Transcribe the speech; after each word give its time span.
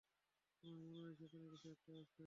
আমার 0.63 0.77
মনে 0.83 0.99
হয় 0.99 1.15
সেখানে 1.15 1.45
কিছু 1.49 1.67
একটা 1.69 1.91
আছে। 1.95 2.19